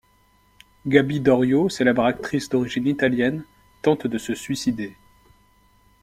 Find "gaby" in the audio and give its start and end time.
0.87-1.19